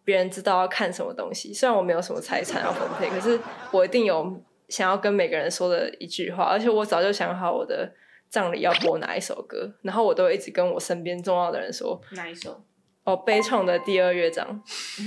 [0.04, 1.54] 别人知道要看什么东西。
[1.54, 3.38] 虽然我没有什么财产要分配，可是
[3.70, 4.30] 我一定有
[4.68, 6.44] 想要跟每个人说的一句话。
[6.44, 7.90] 而且我早就想好我的
[8.28, 12.62] 葬礼要播哪一首歌，然后我都一直跟我身边重要的人说哪一首。”
[13.04, 14.62] 哦，悲怆的第二乐章，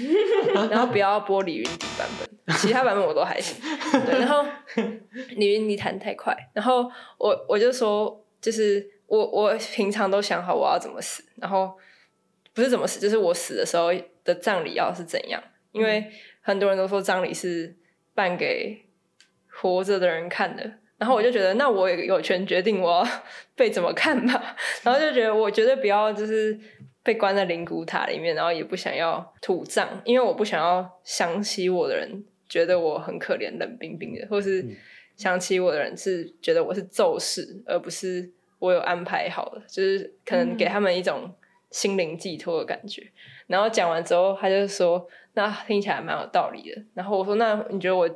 [0.69, 3.55] 然后不要播李云迪版本，其他版本我都还行。
[4.05, 4.43] 对， 然后
[5.35, 11.77] 李云迪弹太快，然后我我就说，就是我我平常都想好我要怎么死，然后
[12.53, 17.75] 不是怎么死，就是我死的时候的葬礼要是怎样，因为很多人都说葬礼是
[18.15, 18.85] 办给
[19.47, 20.63] 活着的人看的，
[20.97, 23.07] 然后我就觉得那我也有权决定我要
[23.55, 26.59] 被怎么看吧， 然后就觉得我绝对不要就是。
[27.03, 34.65] 被关在灵骨塔里面，然后也不想要土葬，因为我不想要想起我的人觉得我很可怜、冷冰冰的，或是
[35.17, 41.29] 想起我的人是觉得我是咒士，而不是我有安排好的，就是可能给他们一种
[41.69, 43.01] 心灵寄托的感觉。
[43.01, 43.11] 嗯、
[43.47, 48.09] 然后讲完之后，他就说：“那听起来蛮有道理的。”然后我说：“那你觉得我？”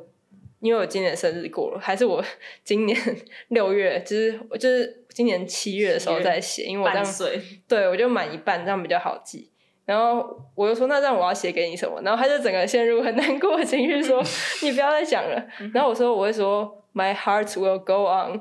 [0.60, 2.24] 因为我今年生日过了，还是我
[2.64, 2.98] 今年
[3.48, 7.04] 六月，就是就是今年七月的时候在写，因为我这样
[7.68, 9.50] 对我就满一半，这样比较好记。
[9.84, 11.98] 然后我就说，那这样我要写给你什么？
[12.02, 14.22] 然后他就整个陷入很难过的情绪，说
[14.62, 15.42] 你不要再讲了。
[15.72, 18.38] 然后我说我会说 My heart will go on。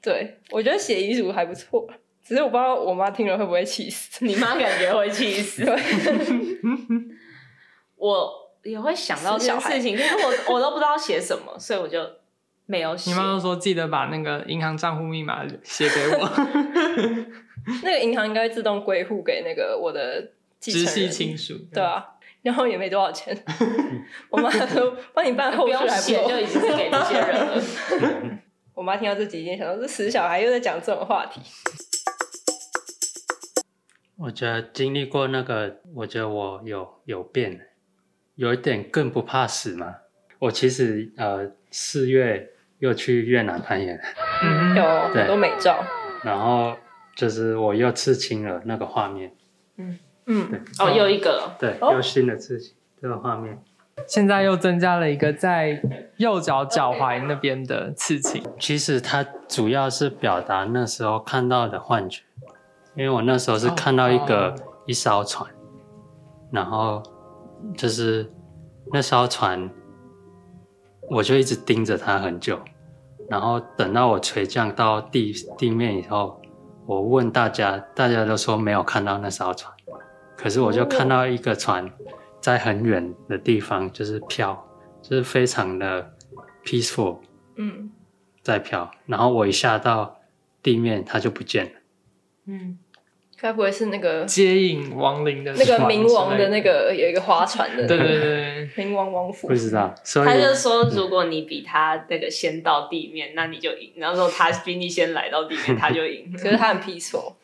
[0.00, 1.86] 对，我觉得写遗嘱还不错，
[2.24, 4.24] 只是我不知道我妈听了会不会气死。
[4.24, 5.62] 你妈感觉会气死。
[7.96, 8.45] 我。
[8.66, 11.98] 也会想到这件事情，可是我我都不知道写什么， 所以我就
[12.66, 13.10] 没有写。
[13.10, 16.30] 你妈妈说记得把那个银行账户密码写给我。
[17.82, 21.54] 那个银行应该自动归户给那个我的直系亲属。
[21.72, 22.04] 对啊，
[22.42, 23.36] 然后也没多少钱。
[24.30, 27.62] 我妈说帮你办后续还不用写，就已经是给那些人了。
[28.72, 31.40] 我妈听到这几件，想到这死小孩又在讲这种话题。
[34.18, 37.68] 我觉得经历过那个，我觉得我有有变，
[38.36, 39.96] 有一点更不怕死嘛。
[40.38, 44.00] 我其实呃四月又去越南攀岩，
[44.42, 45.82] 嗯，有很多美照。
[46.22, 46.76] 然后
[47.14, 49.32] 就是我又刺青了那个画面，
[49.76, 50.60] 嗯嗯，对。
[50.78, 53.58] 哦，又一个，对，又新的刺青这个画面。
[54.06, 55.80] 现在又增加了一个在
[56.18, 58.44] 右脚脚踝那边的刺青。
[58.60, 62.22] 其实它主要是表达那时候看到的幻觉，
[62.94, 65.50] 因为我那时候是看到一个一艘船，
[66.50, 67.02] 然后
[67.76, 68.30] 就是
[68.92, 69.70] 那艘船，
[71.10, 72.58] 我就一直盯着它很久，
[73.28, 76.40] 然后等到我垂降到地地面以后，
[76.86, 79.72] 我问大家，大家都说没有看到那艘船，
[80.36, 81.90] 可是我就看到一个船。
[82.38, 84.56] 在很远的地方，就是飘，
[85.02, 86.14] 就是非常的
[86.64, 87.18] peaceful，
[87.56, 87.90] 嗯，
[88.40, 88.88] 在飘。
[89.06, 90.16] 然后我一下到
[90.62, 91.70] 地面，它就不见了。
[92.44, 92.78] 嗯，
[93.46, 97.86] 该不会是那个接引亡灵的那个冥王的那个有一个划船的？
[97.86, 99.46] 对对对， 冥王王府。
[99.48, 103.92] 不知道，所以他就说，如果你比他那个先到地面，那你就赢。
[103.96, 106.32] 然后说他比你先来到地面， 他就赢。
[106.32, 107.34] 可是他很 peaceful，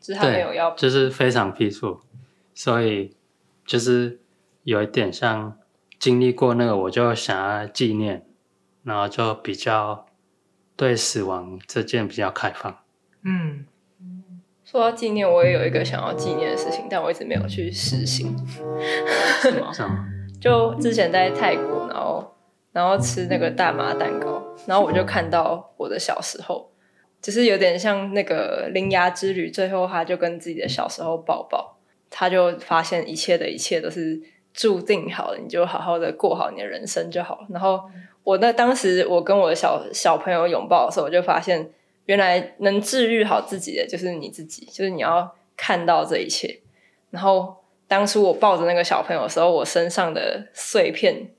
[0.00, 2.00] 就是他没有要，就是非常 peaceful，
[2.54, 3.14] 所以
[3.66, 4.18] 就是。
[4.64, 5.58] 有一点像
[5.98, 8.24] 经历过那个，我就想要纪念，
[8.84, 10.06] 然后就比较
[10.76, 12.78] 对死亡这件比较开放。
[13.24, 13.66] 嗯，
[14.72, 18.34] 说到纪念，我也有一个想要纪念的事情，但我一直没有去实行。
[20.40, 22.34] 就之前在泰国，然后
[22.72, 26.70] 然后吃那个大麻蛋糕，然后我就看到我的小时候，
[27.20, 31.76] 就是有点像那个铃芽之旅，最后他就跟自己的小时候抱抱，
[32.08, 34.22] 他就发现一切的一切都是。
[34.54, 37.38] 注定好了，你就好好的过好你的人生就好。
[37.48, 37.80] 然后
[38.22, 41.70] 我那当时我跟我的小小朋友拥抱的时候，我就发现
[42.06, 46.60] 原来能治愈好自己的就是你自己，就是你要看到这一切。
[47.10, 51.30] 然后当初我抱着那个小朋友的时候，我身上的碎片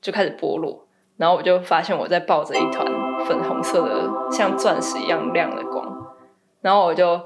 [0.00, 2.86] 就开始剥落，然后我就发现我在抱着一团
[3.26, 6.16] 粉红色的像钻石一样亮的光，
[6.60, 7.20] 然后我就。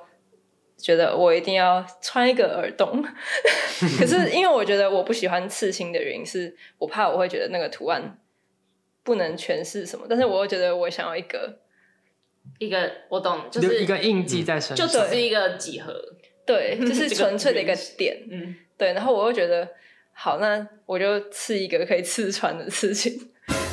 [0.79, 3.05] 觉得我一定要穿一个耳洞，
[4.01, 8.19] 可是因为我觉得我不喜欢刺青的原因是我怕我会觉得那个图案
[9.05, 11.61] 不能诠释什么，但是我又觉得我想要一个
[12.59, 15.95] 一个我懂，就是一个印记在身上，就只是一个几何，
[16.47, 19.69] 对， 就是纯粹的一个点，嗯，对，然后我又觉得
[20.13, 23.31] 好，那我就刺一个可以刺穿的事情。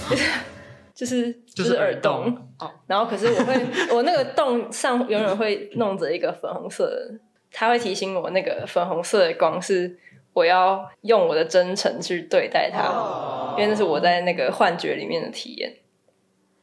[0.96, 2.26] 就是就是耳洞，
[2.60, 3.56] 哦，然后可是我会，
[3.90, 7.20] 我那个洞上永远会弄着一个粉红色的，
[7.54, 9.98] 它会提醒我那个粉红色的光是
[10.34, 15.74] 我要用我的真诚去对待它，哦，因为那是我在那个幻觉里面的体验。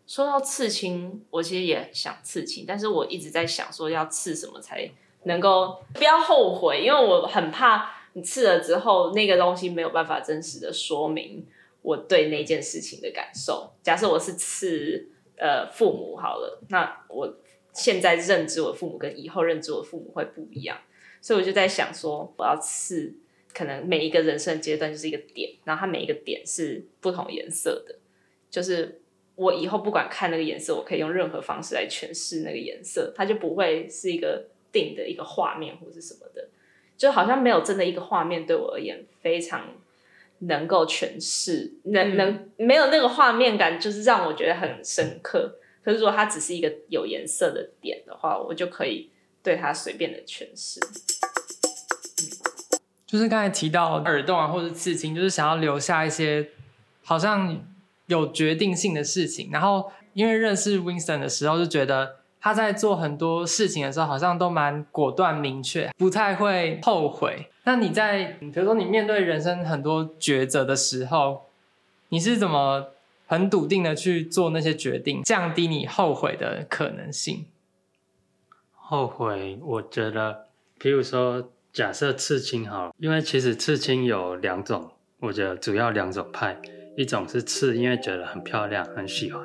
[0.07, 4.91] 说到刺青，我其实也想刺青，但是我一直在想说要刺什么才
[5.25, 11.47] 能够不要后悔，因为我很怕你刺了之后那个东西没有办法真实的说明。
[11.83, 17.33] 我对那件事情的感受，假设我是刺呃父母好了，那我
[17.73, 20.77] 现在认知我父母跟以后认知我父母会不一样，
[21.21, 23.15] 所以我就在想说，我要刺，
[23.55, 27.95] 可能每一个人生阶段就是一个点，然后它每一个点是不同颜色的，
[28.51, 29.01] 就是
[29.37, 36.49] 我以后不管看那个颜色，我可以用任何方式来诠释那个颜色，它就不会是一个定的一个画面或是什么的，
[36.99, 39.69] 就好像没有真的一个画面对我而言非常。
[40.41, 45.57] 能够诠释，能能没有那个画面感，就是让我觉得很深刻。
[45.83, 49.09] 可是如果它只是一个有颜色的点的话，我就可以
[49.43, 50.79] 对它随便的诠释。
[53.07, 56.51] 就是刚才提到耳洞啊，或者刺青，就是想要留下一些
[57.03, 57.67] 好像
[58.07, 59.51] 有决定性的事情。
[59.53, 62.17] 然后因为认识 Winston 的时候，就觉得。
[62.39, 67.51] 他在做很多事情的时候，好像都蛮果断明确，不太会后悔。
[67.65, 71.47] 那你在，比如说你面对人生很多抉择的时候，
[72.11, 72.91] 你是怎么
[73.27, 77.47] 很笃定的去做那些决定，降低你后悔的可能性？
[78.77, 80.47] 后悔，我觉得，
[80.79, 86.57] 比如说，假设刺青好，因为其实刺青有两种，我觉得主要两种派，
[86.97, 89.43] 一种是刺，因为觉得很漂亮，很喜欢。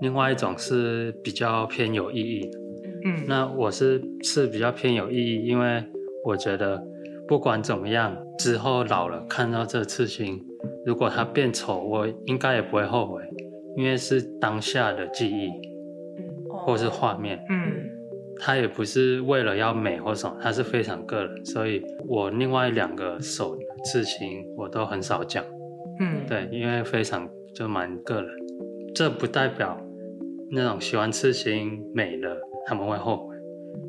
[0.00, 2.58] 另外一种是比较偏有意义的，
[3.04, 5.84] 嗯，那我是刺比较偏有意义，因为
[6.24, 6.82] 我觉得
[7.28, 10.40] 不管怎么样，之后老了看到这刺青，
[10.84, 13.22] 如果它变丑，我应该也不会后悔，
[13.76, 15.50] 因为是当下的记忆，
[16.48, 17.72] 或是画面，嗯，
[18.40, 25.44] 它也不是为了要美或什么，它是非常个人，所以我另外两个手刺青我都很少讲，
[26.02, 28.30] 嗯，对，因为非常就蛮个人，
[28.94, 29.78] 这不代表。
[30.54, 32.36] 那种喜欢刺青美了，
[32.66, 33.34] 他们会后悔，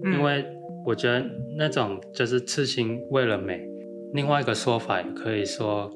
[0.06, 0.46] 嗯、因为
[0.86, 1.22] 我觉得
[1.58, 3.68] 那种就是刺青为了美。
[4.14, 5.92] 另外一个说法也可以说，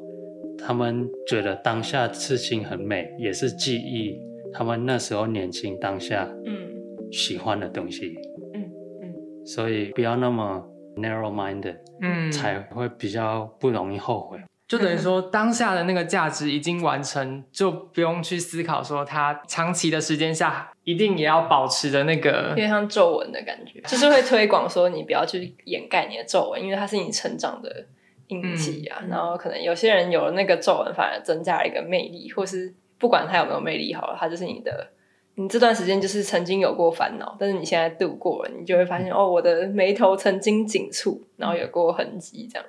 [0.57, 4.20] 他们觉得当下刺青很美，也是记忆
[4.51, 6.68] 他们那时候年轻当下嗯
[7.13, 8.18] 喜欢的东西。
[8.53, 8.61] 嗯
[9.03, 10.61] 嗯，所以不要那么
[10.97, 14.38] narrow-minded，嗯，才会比较不容易后悔。
[14.68, 27.86] 就等于说，当下的那个价值已经完成，就不用去思考说它长期的时间下一定也要保持的那个，有点像皱纹的感觉，就是会推广说你不要去掩盖你的皱纹，因为它是你成长的
[28.28, 28.99] 印记啊。
[29.03, 34.89] 嗯、然后可能有些人有了那个皱纹，反而增加了一个魅力，或是不管它有没有魅力好了，它就是你的，
[35.36, 42.68] 你这段时间就是曾经有过烦恼，但是你现在度过了，你就会发现、嗯、哦，我的眉头曾经紧蹙，然后有过痕迹这样，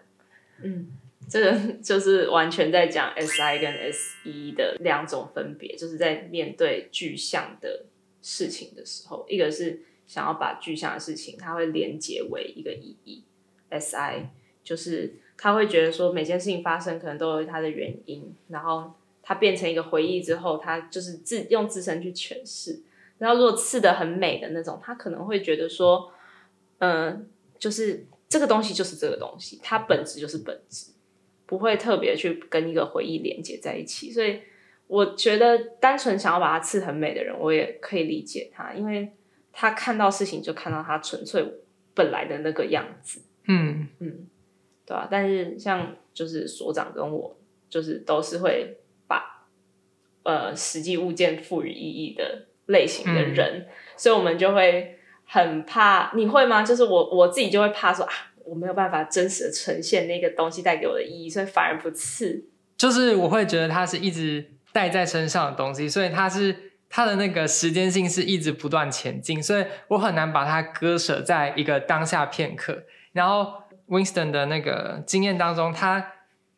[0.63, 0.87] 嗯。
[1.29, 7.85] 这个就是完全在讲 S I 跟 S E 的两种分别，就是在面对具象的
[8.23, 13.23] 事情的时候，一个是想要把具象的事情，它会连结为一个意义。
[13.69, 14.31] S I
[14.65, 22.81] 就是他会觉得说每件事情发生可能都有它的原因，然后它变成一个回忆之后，他就是自用自身去诠释。
[23.19, 26.11] 然后如果刺得很美的那种，他可能会觉得说，
[26.79, 30.93] 嗯、就是这个东西就是这个东西，它本质就是本质。
[31.49, 34.39] 不会特别去跟一个回忆连接在一起，所以
[34.87, 39.11] 我觉得单纯想要把它刺很美的人，我也可以理解他，因为
[39.51, 41.43] 他看到事情就看到他纯粹
[41.95, 44.27] 本来的那个样子，嗯嗯，
[44.85, 45.09] 对吧？
[45.11, 47.35] 但是像就是所长跟我，
[47.71, 48.77] 就是都是会
[49.07, 49.47] 把
[50.25, 56.13] 呃实际物件赋予意义的类型的人，嗯、所以我们就会很怕。
[56.15, 56.63] 你会吗？
[56.63, 58.13] 就是我我自己就会怕说啊。
[58.49, 62.47] 我没有办法真实的呈现那个东西带给我的意义，所以反而不刺。
[62.79, 72.85] 就是我会觉得它是一直带在身上的东西，所以它是它的那个时间性是一直不断前进，所以我很难把它割舍在一个当下片刻。
[73.13, 73.53] 然后
[73.89, 76.13] Winston 的那个经验当中，他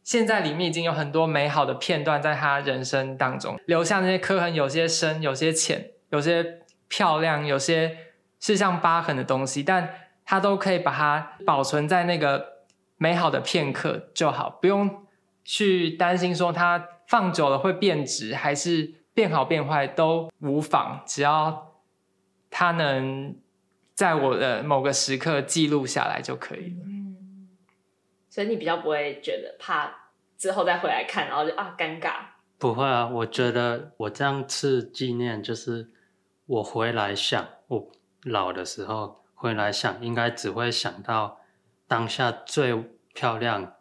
[0.05, 7.97] 现在里面已经有很多美好的片段在他人生当中留下那些刻痕，有些深，有些浅，有些漂亮，有些
[8.39, 9.95] 是像疤痕的东西，但。
[10.31, 12.63] 他都可以把它保存在那个
[12.99, 15.05] 美好的片刻就好，不用
[15.43, 21.73] 去担心说它放久了会变质，还是变好变坏都无妨，只要
[22.49, 23.35] 它能
[23.93, 26.85] 在我的某个时刻记录下来就可以了。
[26.87, 27.49] 嗯，
[28.29, 32.13] 所以你比较不会觉得怕之后再回来看，然后就啊尴尬？
[32.57, 35.91] 不会啊，我觉得我这样次纪念就是
[36.47, 37.91] 我回来想我
[38.23, 39.19] 老的时候。
[39.41, 41.41] 回来想，应该只会想到
[41.89, 42.77] 当下最
[43.15, 43.75] 漂亮，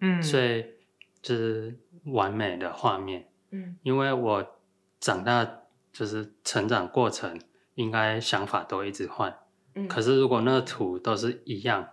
[0.00, 0.76] 嗯，最
[1.22, 4.60] 就是完美的画面，嗯，因为我
[5.00, 7.40] 长大就是成长过程，
[7.76, 9.34] 应该想法都一直换，
[9.74, 11.88] 嗯，可是如果那个图都是一样，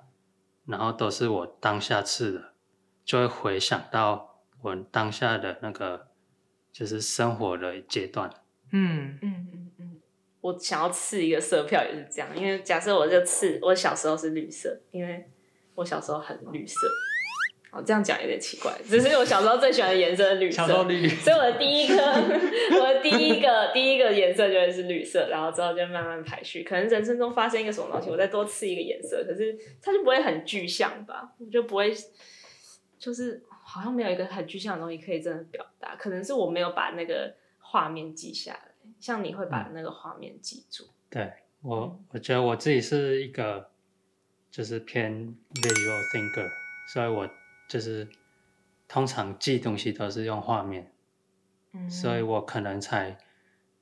[0.66, 2.54] 然后都是我当下吃的，
[3.06, 6.10] 就会回想到我当下的那个
[6.74, 8.30] 就是生活的阶段，
[8.74, 9.18] 嗯。
[9.22, 9.63] 嗯嗯。
[10.44, 15.26] 我想要刺一个色票也是这样，因为假设我就刺，我小时候是绿色，因为
[15.74, 16.76] 我小时候很绿色。
[17.72, 21.96] 哦，这样讲有点奇怪，只是我小时候最喜欢的颜色是绿色，小时候所以我的第一颗，
[22.78, 26.64] 我的第一个第一个颜色就会是绿色，然后之后就慢慢排序。
[26.64, 31.34] 可能人生中发生一个什么东西，我再多刺一个颜色，可是它就不会很具象吧？
[31.40, 31.92] 我就不会，
[33.00, 35.96] 就是好像没有一个很具象的东西可以真的表达。
[35.96, 38.73] 可能是我没有把那个画面记下来。
[39.04, 40.86] 像你会把那个画面记住？
[40.86, 43.70] 嗯、对我，我觉得我自己是一个
[44.50, 45.12] 就是偏
[45.56, 46.48] visual thinker，
[46.94, 47.30] 所以我
[47.68, 48.08] 就是
[48.88, 50.94] 通常记东西都是用画面，
[51.74, 53.18] 嗯，所以我可能才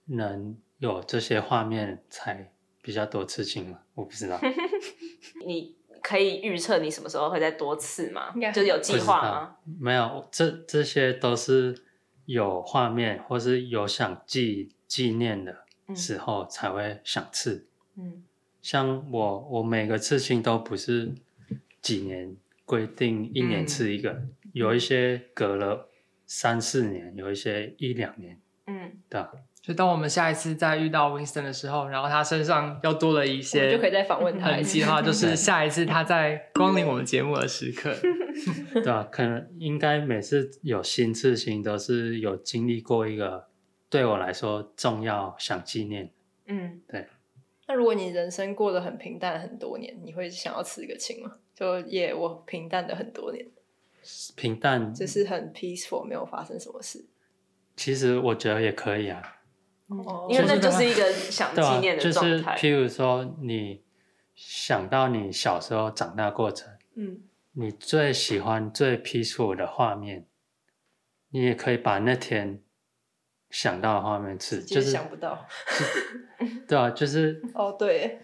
[0.06, 2.52] 能有这些画面，才
[2.82, 3.82] 比较多次性嘛。
[3.94, 4.40] 我不知道
[5.46, 8.34] 你可以预测你什么时候会再多次吗？
[8.52, 9.58] 就是有计划吗？
[9.80, 11.80] 没有，这这些都是
[12.26, 14.74] 有画面或是有想记。
[14.92, 15.56] 纪念的
[15.96, 17.66] 时候才会想刺，
[17.96, 18.22] 嗯，
[18.62, 21.14] 像我，我每个刺青都不是
[21.82, 22.36] 几年
[22.66, 25.88] 规定一年刺一个，嗯、有一些隔了
[26.26, 28.38] 三四年，有一些一两年，
[28.68, 29.22] 嗯，对。
[29.64, 37.96] 所以当我们下一次再遇到 Winston 的时候，然后他身上又多了一些，就可以再访问他一次的话， 就是下一次他在光临我们节目的时刻，
[38.74, 39.08] 对吧？
[39.10, 43.51] 可能应该每次有新刺青都是有经历过一个。
[43.92, 46.12] 对我来说重要，想纪念。
[46.48, 47.08] 嗯，对。
[47.68, 51.36] 那如果你人生过得很平淡很多年，你会想要刺个青吗？
[51.54, 53.46] 就也我平淡的很多年，
[54.36, 57.06] 平淡，就是很 peaceful，没有发生什么事。
[57.76, 59.22] 其实我觉得也可以啊，
[59.88, 62.56] 哦，因为那就是一个 想纪念的状态。
[62.56, 63.84] 就是譬如说，你
[64.36, 67.22] 想到你小时候长大过程，嗯，
[67.52, 70.28] 你最喜欢最 peaceful 的画面，
[71.30, 72.62] 你也可以把那天
[73.52, 75.46] 想到的画面吃，就是想不到。
[76.68, 78.20] 对啊，就是哦，对。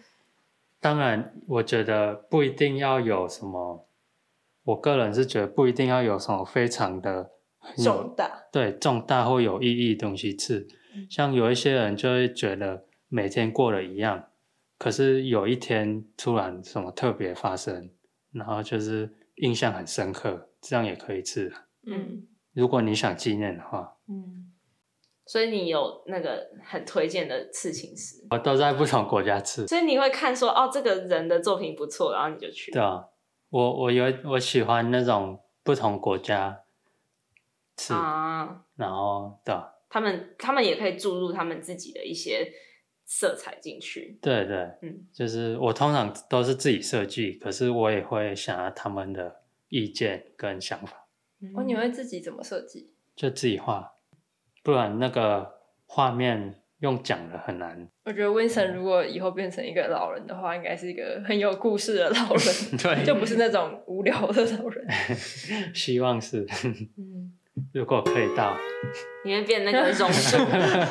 [0.79, 3.87] 当然，我觉得不一定要有什么，
[4.63, 7.31] 我个人是觉得不一定要有什么非常的
[7.75, 10.67] 重大，对，重大或有意义的东西吃。
[11.09, 14.27] 像有一些人就会觉得每天过得一样，
[14.77, 17.89] 可是有一天突然什么特别发生，
[18.31, 21.51] 然后就是印象很深刻，这样也可以吃。
[21.85, 24.46] 嗯，如果你想纪念的话，嗯。
[25.27, 28.25] 所以你有那个很推荐的刺青师？
[28.29, 29.67] 我都在不同国家刺。
[29.67, 32.71] 所以你会看说哦，这个人的作品不错，然后你就去。
[32.71, 33.05] 对啊，
[33.49, 36.63] 我我有我喜欢那种不同国家
[37.75, 39.73] 刺啊，然后对啊。
[39.89, 42.51] 他们他们也可以注入他们自己的一些
[43.05, 44.19] 色彩进去。
[44.21, 51.07] 对对，嗯，就是我通常都是自己设计，可是我也会想要他们的意见跟想法。
[51.55, 52.91] 哦，你会自己怎么设计？
[53.15, 53.93] 就自己画。
[54.67, 55.49] 不然那个
[55.85, 57.87] 画面用讲的很难。
[58.03, 64.85] 我觉得 Winston 如果以后变成一个老人的话，应该是一个很有故事的老人， 对，就不是那种无聊的老人。
[65.73, 66.45] 希望是，
[66.97, 67.31] 嗯，
[67.71, 68.57] 如果可以到，
[69.23, 70.37] 你会变那个榕树，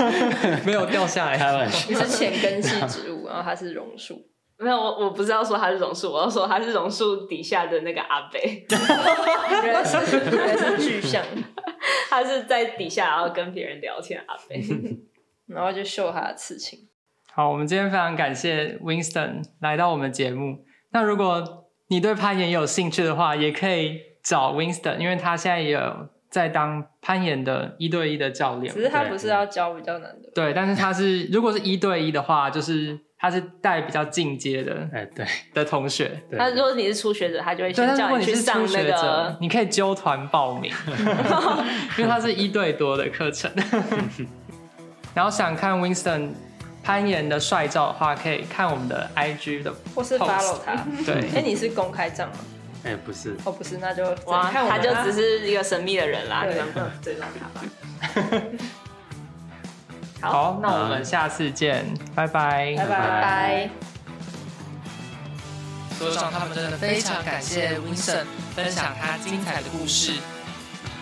[0.65, 1.91] 没有掉下来，开玩笑。
[1.91, 4.27] 你是浅根系植物，然后它是榕树。
[4.59, 8.41] 没有，我我不是要说他是榕树，我要说他是榕树底下的那个阿伯。
[9.63, 11.23] 原来是原来是巨象。
[12.11, 14.63] 他是在底下，然后跟别人聊天，阿飞，
[15.47, 16.89] 然后就秀他的刺青。
[17.33, 20.65] 好，我们今天非常感谢 Winston 来到我们节目。
[20.91, 28.73] 那如果你对攀岩有兴趣的话，也可以找 Winston，因为他现在也有在当攀岩的一对一的教练。
[28.73, 30.31] 只是他不是要教比较难的。
[30.35, 33.06] 对，但是他是如果是一对一的话，就是。
[33.29, 36.11] 他是带比较进阶的，哎，对的同学。
[36.39, 40.73] 他如果你是初学者，他就会先叫你去上那个，你可以揪团报名，
[41.99, 43.51] 因为他是一对多的课程。
[45.13, 46.31] 然后想看 Winston
[46.85, 50.77] 攀岩的帅照的话，可以看我们的 IG 的，或是 follow 他。
[51.05, 52.37] 对，哎，你是公开账吗？
[52.85, 58.43] 哎，不是，哦，不是，那就哇，他就只是一个神秘的人啦，你们不能追上他吧。
[60.21, 63.71] 好，那我们下次见，拜拜，拜拜。
[65.99, 70.15] 所长他们真的非常感谢 Vincent 分享他精彩的故事。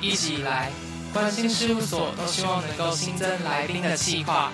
[0.01, 0.71] 一直以来，
[1.13, 4.53] 关心事务所都希望能够新增来宾的计划，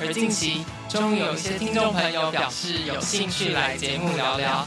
[0.00, 4.66] 而近期终于有一些听众朋友表示有兴趣来节目聊聊，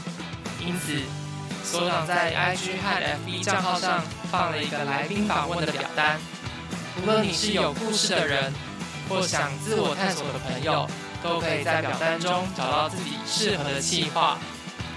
[0.60, 1.00] 因此
[1.64, 6.18] 所长在 IG 和 FB 账号上放了一个来宾访问的表单。
[7.02, 8.52] 无论你是有故事的人，
[9.08, 10.88] 或想自我探索的朋友，
[11.22, 14.38] 都可以在表单中找到自己适合的计划。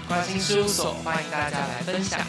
[0.08, 2.20] 关心事务所欢迎大家来分享。